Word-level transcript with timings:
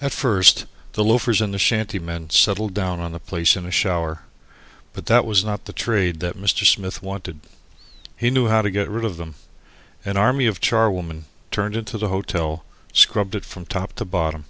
At 0.00 0.14
first 0.14 0.64
the 0.94 1.04
loafers 1.04 1.42
and 1.42 1.52
the 1.52 1.58
shanty 1.58 1.98
men 1.98 2.30
settled 2.30 2.72
down 2.72 3.00
on 3.00 3.12
the 3.12 3.18
place 3.20 3.54
in 3.54 3.66
a 3.66 3.70
shower. 3.70 4.22
But 4.94 5.04
that 5.12 5.26
was 5.26 5.44
not 5.44 5.66
the 5.66 5.74
"trade" 5.74 6.20
that 6.20 6.38
Mr. 6.38 6.64
Smith 6.64 7.02
wanted. 7.02 7.40
He 8.16 8.30
knew 8.30 8.48
how 8.48 8.62
to 8.62 8.70
get 8.70 8.88
rid 8.88 9.04
of 9.04 9.18
them. 9.18 9.34
An 10.06 10.16
army 10.16 10.46
of 10.46 10.62
charwomen, 10.62 11.26
turned 11.50 11.76
into 11.76 11.98
the 11.98 12.08
hotel, 12.08 12.64
scrubbed 12.94 13.34
it 13.34 13.44
from 13.44 13.66
top 13.66 13.92
to 13.96 14.06
bottom. 14.06 14.46